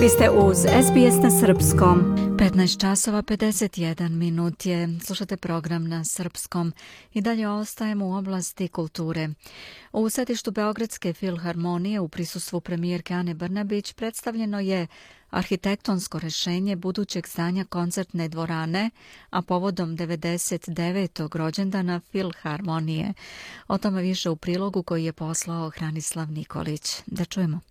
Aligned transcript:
Vi 0.00 0.08
ste 0.08 0.30
uz 0.30 0.56
SBS 0.58 1.22
na 1.22 1.30
Srpskom. 1.30 2.16
15 2.38 2.80
časova 2.80 3.22
51 3.22 4.08
minut 4.08 4.66
je. 4.66 4.98
Slušate 5.04 5.36
program 5.36 5.88
na 5.88 6.04
Srpskom 6.04 6.72
i 7.12 7.20
dalje 7.20 7.48
ostajemo 7.48 8.06
u 8.06 8.14
oblasti 8.14 8.68
kulture. 8.68 9.28
U 9.92 10.10
setištu 10.10 10.50
Beogradske 10.50 11.12
filharmonije 11.12 12.00
u 12.00 12.08
prisustvu 12.08 12.60
premijerke 12.60 13.14
Ane 13.14 13.34
Brnabić 13.34 13.92
predstavljeno 13.92 14.60
je 14.60 14.86
arhitektonsko 15.30 16.18
rešenje 16.18 16.76
budućeg 16.76 17.26
stanja 17.26 17.64
koncertne 17.64 18.28
dvorane, 18.28 18.90
a 19.30 19.42
povodom 19.42 19.96
99. 19.96 21.36
rođendana 21.36 22.00
Filharmonije. 22.12 23.14
O 23.68 23.78
tome 23.78 24.02
više 24.02 24.30
u 24.30 24.36
prilogu 24.36 24.82
koji 24.82 25.04
je 25.04 25.12
poslao 25.12 25.70
Hranislav 25.70 26.30
Nikolić. 26.30 27.02
Da 27.06 27.24
čujemo. 27.24 27.69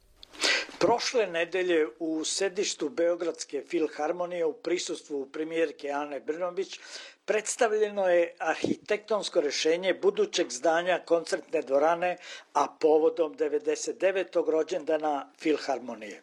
Prošle 0.79 1.27
nedelje 1.27 1.87
u 1.99 2.23
sedištu 2.25 2.89
Beogradske 2.89 3.63
filharmonije 3.67 4.45
u 4.45 4.53
prisustvu 4.53 5.25
premijerke 5.25 5.89
Ane 5.89 6.19
Brnović 6.19 6.79
predstavljeno 7.25 8.07
je 8.07 8.35
arhitektonsko 8.39 9.41
rešenje 9.41 9.93
budućeg 9.93 10.51
zdanja 10.51 10.99
koncertne 11.05 11.61
dvorane, 11.61 12.17
a 12.53 12.67
povodom 12.79 13.35
99. 13.37 14.49
rođendana 14.49 15.31
Filharmonije. 15.39 16.21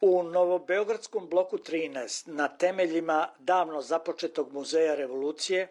U 0.00 0.22
Novobeogradskom 0.22 1.28
bloku 1.28 1.58
13 1.58 2.28
na 2.28 2.48
temeljima 2.48 3.28
davno 3.38 3.82
započetog 3.82 4.52
muzeja 4.52 4.94
revolucije, 4.94 5.68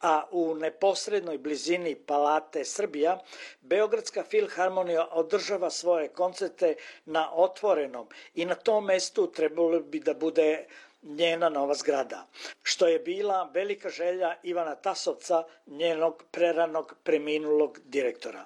a 0.00 0.24
u 0.30 0.54
neposrednoj 0.54 1.38
blizini 1.38 1.94
Palate 1.94 2.64
Srbija, 2.64 3.18
Beogradska 3.60 4.24
filharmonija 4.24 5.08
održava 5.12 5.70
svoje 5.70 6.08
koncerte 6.08 6.74
na 7.04 7.34
otvorenom 7.34 8.08
i 8.34 8.44
na 8.44 8.54
tom 8.54 8.84
mestu 8.84 9.26
trebalo 9.32 9.80
bi 9.80 10.00
da 10.00 10.14
bude 10.14 10.66
njena 11.02 11.48
nova 11.48 11.74
zgrada, 11.74 12.26
što 12.62 12.86
je 12.86 12.98
bila 12.98 13.50
velika 13.54 13.88
želja 13.88 14.34
Ivana 14.42 14.74
Tasovca, 14.74 15.44
njenog 15.66 16.24
preranog 16.30 16.94
preminulog 17.02 17.78
direktora. 17.84 18.44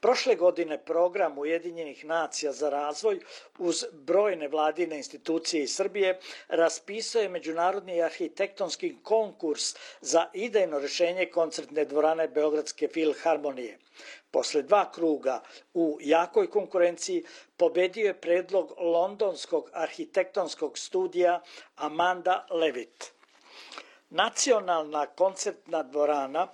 Prošle 0.00 0.34
godine 0.34 0.78
program 0.78 1.38
Ujedinjenih 1.38 2.04
nacija 2.04 2.52
za 2.52 2.70
razvoj 2.70 3.20
uz 3.58 3.84
brojne 3.92 4.48
vladine 4.48 4.96
institucije 4.96 5.62
iz 5.62 5.74
Srbije 5.74 6.18
raspisao 6.48 7.22
je 7.22 7.28
međunarodni 7.28 8.02
arhitektonski 8.02 8.96
konkurs 9.02 9.76
za 10.00 10.26
idejno 10.32 10.78
rešenje 10.78 11.26
koncertne 11.26 11.84
dvorane 11.84 12.28
Beogradske 12.28 12.88
filharmonije. 12.88 13.78
Posle 14.30 14.62
dva 14.62 14.92
kruga 14.92 15.42
u 15.74 15.98
jakoj 16.00 16.50
konkurenciji 16.50 17.24
pobedio 17.56 18.06
je 18.06 18.20
predlog 18.20 18.74
londonskog 18.78 19.70
arhitektonskog 19.72 20.78
studija 20.78 21.42
Amanda 21.76 22.46
Levitt. 22.50 23.04
Nacionalna 24.10 25.06
koncertna 25.06 25.82
dvorana 25.82 26.48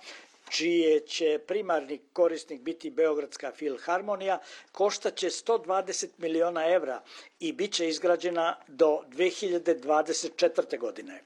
čije 0.49 0.99
će 0.99 1.39
primarni 1.47 1.99
korisnik 2.13 2.61
biti 2.61 2.89
Beogradska 2.89 3.51
filharmonija, 3.51 4.39
koštaće 4.71 5.27
120 5.29 6.07
miliona 6.17 6.67
evra 6.67 7.01
i 7.39 7.51
bit 7.53 7.73
će 7.73 7.87
izgrađena 7.87 8.55
do 8.67 9.03
2024. 9.09 10.79
godine. 10.79 11.21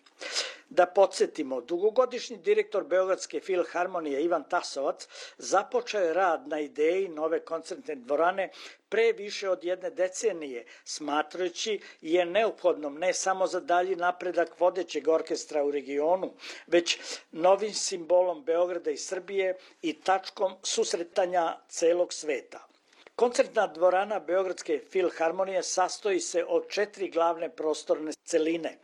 Da 0.72 0.86
podsjetimo, 0.86 1.61
dugogodišnji 1.61 2.38
direktor 2.38 2.83
Beogradske 2.83 3.39
filharmonije 3.39 4.22
Ivan 4.23 4.44
Tasovac 4.50 5.08
započeo 5.38 6.02
je 6.02 6.14
rad 6.14 6.47
na 6.47 6.59
ideji 6.59 7.08
nove 7.08 7.39
koncertne 7.45 7.95
dvorane 7.95 8.50
pre 8.89 9.11
više 9.11 9.49
od 9.49 9.64
jedne 9.64 9.89
decenije, 9.89 10.66
smatrajući 10.86 11.80
je 12.02 12.25
neophodnom 12.25 12.97
ne 12.97 13.14
samo 13.14 13.47
za 13.47 13.59
dalji 13.59 13.95
napredak 13.95 14.59
vodećeg 14.59 15.08
orkestra 15.08 15.64
u 15.64 15.71
regionu, 15.71 16.33
već 16.67 16.98
novim 17.31 17.73
simbolom 17.73 18.43
Beograda 18.43 18.92
i 18.92 18.98
Srbije 18.98 19.58
i 19.81 19.93
tačkom 19.93 20.55
susretanja 20.64 21.58
celog 21.67 22.14
sveta. 22.14 22.67
Koncertna 23.15 23.67
dvorana 23.67 24.20
Beogradske 24.20 24.80
filharmonije 24.89 25.64
sastoji 25.64 26.20
se 26.20 26.45
od 26.48 26.70
četiri 26.70 27.10
glavne 27.10 27.49
prostorne 27.49 28.11
celine, 28.23 28.77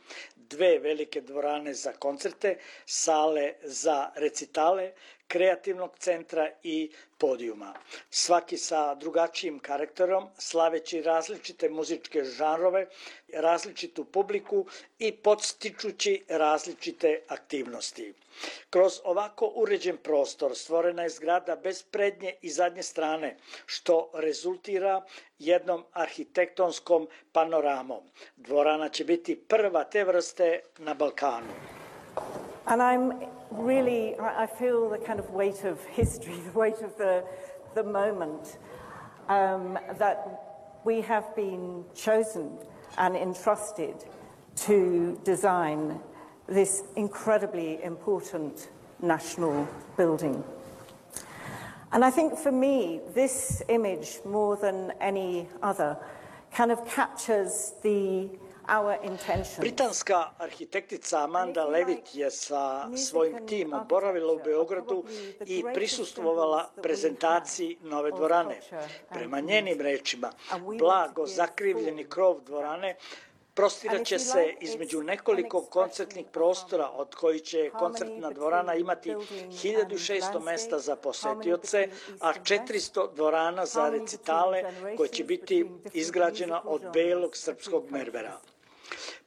dve 0.50 0.80
velike 0.80 1.22
dvorane 1.22 1.74
za 1.74 1.94
koncerte, 1.94 2.58
sale 2.86 3.54
za 3.64 4.12
recitale, 4.16 4.92
kreativnog 5.28 5.92
centra 6.00 6.50
i 6.64 6.92
podijuma. 7.18 7.74
Svaki 8.10 8.58
sa 8.58 8.96
drugačijim 8.96 9.60
karakterom, 9.60 10.28
slaveći 10.38 11.02
različite 11.02 11.70
muzičke 11.70 12.24
žanrove, 12.24 12.88
različitu 13.34 14.06
publiku 14.06 14.66
i 15.00 15.12
podstičući 15.12 16.24
različite 16.30 17.22
aktivnosti. 17.28 18.14
Kroz 18.70 19.00
ovako 19.04 19.52
uređen 19.56 19.98
prostor 19.98 20.56
stvorena 20.56 21.04
je 21.04 21.10
zgrada 21.10 21.56
bez 21.56 21.84
prednje 21.84 22.34
i 22.42 22.50
zadnje 22.50 22.84
strane, 22.84 23.38
što 23.66 24.12
rezultira 24.14 25.06
jednom 25.40 25.86
arhitektonskom 25.94 27.08
panoramom. 27.32 28.04
Dvorana 28.36 28.90
će 28.90 29.04
biti 29.06 29.36
prva 29.36 29.84
te 29.84 30.04
vrste 30.04 30.60
na 30.78 30.94
Balkanu. 30.94 31.87
And 32.68 32.82
I'm 32.82 33.14
really, 33.50 34.20
I 34.20 34.46
feel 34.46 34.90
the 34.90 34.98
kind 34.98 35.20
of 35.20 35.30
weight 35.30 35.64
of 35.64 35.82
history, 35.86 36.36
the 36.52 36.58
weight 36.58 36.82
of 36.82 36.98
the, 36.98 37.24
the 37.76 37.84
moment 37.84 38.58
um, 39.30 39.80
that 39.98 40.80
we 40.84 41.00
have 41.02 41.34
been 41.36 41.86
chosen 41.96 42.58
and 42.98 43.16
entrusted 43.16 43.96
to 44.56 45.20
design 45.24 46.00
this 46.48 46.84
incredibly 46.98 47.82
important 47.84 48.70
national 49.02 49.68
building. 49.96 50.44
And 51.94 52.04
I 52.04 52.10
think 52.10 52.38
for 52.38 52.52
me, 52.52 53.00
this 53.14 53.62
image, 53.70 54.20
more 54.26 54.58
than 54.58 54.92
any 55.00 55.48
other, 55.64 55.98
kind 56.54 56.72
of 56.72 56.86
captures 56.86 57.74
the 57.82 58.30
Britanska 59.60 60.32
arhitektica 60.38 61.24
Amanda 61.24 61.66
Levitt 61.66 62.16
je 62.16 62.32
sa 62.32 62.90
svojim 62.98 63.48
timom 63.48 63.88
boravila 63.90 64.34
u 64.34 64.40
Beogradu 64.46 65.04
i 65.46 65.64
prisustvovala 65.74 66.70
prezentaciji 66.82 67.78
nove 67.82 68.12
dvorane. 68.12 68.60
Prema 69.10 69.40
njenim 69.40 69.82
rečima, 69.82 70.32
blago 70.80 71.26
zakrivljeni 71.26 72.04
krov 72.10 72.42
dvorane 72.42 72.96
Prostiraće 73.58 74.20
se 74.20 74.54
između 74.62 75.04
nekoliko 75.04 75.62
koncertnih 75.62 76.26
prostora 76.32 76.90
od 76.90 77.16
koji 77.16 77.40
će 77.40 77.70
koncertna 77.70 78.32
dvorana 78.32 78.76
imati 78.76 79.10
1600 79.10 80.44
mesta 80.44 80.80
za 80.80 80.96
posetioce, 80.96 81.90
a 82.20 82.34
400 82.34 83.14
dvorana 83.16 83.66
za 83.66 83.90
recitale 83.90 84.64
koje 84.98 85.10
će 85.10 85.24
biti 85.24 85.66
izgrađena 85.94 86.62
od 86.66 86.82
belog 86.94 87.38
srpskog 87.38 87.92
mervera. 87.92 88.38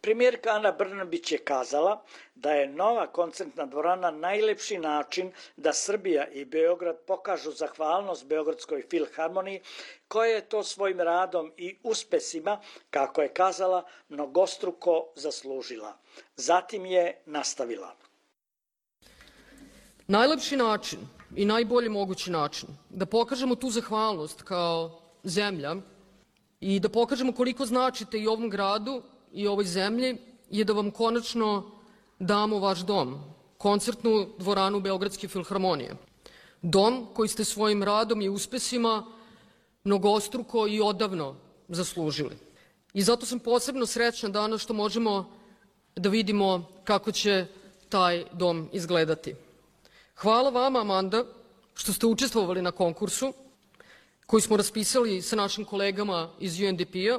Premijerka 0.00 0.50
Ana 0.50 0.72
Brnabić 0.72 1.32
je 1.32 1.38
kazala 1.38 2.02
da 2.34 2.52
je 2.52 2.68
nova 2.68 3.06
koncertna 3.06 3.66
dvorana 3.66 4.10
najlepši 4.10 4.78
način 4.78 5.32
da 5.56 5.72
Srbija 5.72 6.28
i 6.28 6.44
Beograd 6.44 6.96
pokažu 7.06 7.50
zahvalnost 7.50 8.26
Beogradskoj 8.26 8.82
filharmoniji 8.90 9.60
koja 10.08 10.30
je 10.30 10.48
to 10.48 10.62
svojim 10.62 11.00
radom 11.00 11.52
i 11.56 11.76
uspesima, 11.82 12.60
kako 12.90 13.22
je 13.22 13.28
kazala, 13.28 13.84
mnogostruko 14.08 15.06
zaslužila. 15.16 15.96
Zatim 16.36 16.86
je 16.86 17.22
nastavila. 17.26 17.94
Najlepši 20.06 20.56
način 20.56 20.98
i 21.36 21.44
najbolji 21.44 21.88
mogući 21.88 22.30
način 22.30 22.68
da 22.90 23.06
pokažemo 23.06 23.54
tu 23.54 23.70
zahvalnost 23.70 24.42
kao 24.42 25.02
zemlja 25.24 25.76
i 26.60 26.80
da 26.80 26.88
pokažemo 26.88 27.32
koliko 27.32 27.66
značite 27.66 28.18
i 28.18 28.26
ovom 28.26 28.50
gradu 28.50 29.02
i 29.32 29.46
ovoj 29.46 29.64
zemlji 29.64 30.16
je 30.50 30.64
da 30.64 30.72
vam 30.72 30.90
konačno 30.90 31.70
damo 32.18 32.58
vaš 32.58 32.78
dom, 32.78 33.18
koncertnu 33.58 34.28
dvoranu 34.38 34.80
Beogradske 34.80 35.28
filharmonije. 35.28 35.96
Dom 36.62 37.06
koji 37.14 37.28
ste 37.28 37.44
svojim 37.44 37.82
radom 37.82 38.22
i 38.22 38.28
uspesima 38.28 39.06
mnogostruko 39.84 40.66
i 40.66 40.80
odavno 40.80 41.36
zaslužili. 41.68 42.36
I 42.94 43.02
zato 43.02 43.26
sam 43.26 43.38
posebno 43.38 43.86
srećna 43.86 44.28
danas 44.28 44.62
što 44.62 44.74
možemo 44.74 45.32
da 45.96 46.08
vidimo 46.08 46.68
kako 46.84 47.12
će 47.12 47.46
taj 47.88 48.24
dom 48.32 48.68
izgledati. 48.72 49.34
Hvala 50.16 50.50
vama, 50.50 50.80
Amanda, 50.80 51.24
što 51.74 51.92
ste 51.92 52.06
učestvovali 52.06 52.62
na 52.62 52.70
konkursu 52.70 53.32
koji 54.26 54.40
smo 54.40 54.56
raspisali 54.56 55.22
sa 55.22 55.36
našim 55.36 55.64
kolegama 55.64 56.30
iz 56.40 56.60
UNDP-a 56.60 57.18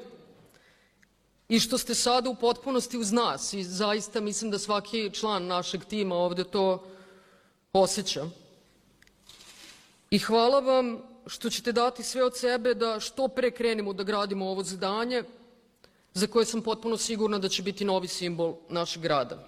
i 1.52 1.60
što 1.60 1.78
ste 1.78 1.96
sada 1.96 2.30
u 2.30 2.36
potpunosti 2.36 2.98
uz 2.98 3.12
nas 3.12 3.54
i 3.54 3.64
zaista 3.64 4.22
mislim 4.22 4.52
da 4.52 4.60
svaki 4.60 5.10
član 5.14 5.48
našeg 5.48 5.84
tima 5.86 6.16
ovde 6.16 6.44
to 6.44 6.84
osjeća. 7.74 8.26
I 10.10 10.20
hvala 10.20 10.60
vam 10.60 11.02
što 11.28 11.50
ćete 11.50 11.72
dati 11.72 12.04
sve 12.04 12.24
od 12.24 12.38
sebe 12.38 12.74
da 12.74 13.00
što 13.00 13.28
pre 13.28 13.52
krenemo 13.52 13.94
da 13.94 14.04
gradimo 14.04 14.48
ovo 14.48 14.64
zdanje, 14.64 15.24
za 16.14 16.28
koje 16.28 16.46
sam 16.46 16.62
potpuno 16.62 16.98
sigurna 16.98 17.40
da 17.40 17.50
će 17.50 17.64
biti 17.64 17.86
novi 17.86 18.08
simbol 18.08 18.56
našeg 18.70 19.02
grada. 19.02 19.44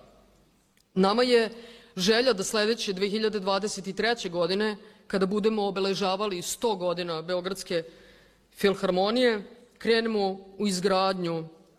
Nama 0.94 1.24
je 1.24 1.50
želja 1.96 2.34
da 2.34 2.44
sledeće 2.44 2.94
2023. 2.94 4.30
godine, 4.30 4.76
kada 5.08 5.26
budemo 5.26 5.68
obeležavali 5.68 6.42
100 6.42 6.78
godina 6.78 7.22
Beogradske 7.22 7.84
filharmonije, 8.52 9.44
krenemo 9.78 10.32
u 10.58 10.68
izgradnju 10.68 11.48